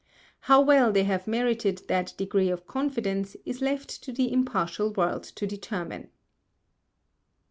[0.49, 5.21] How well they have merited that Degree of Confidence is left to the impartial World
[5.25, 6.09] to determine.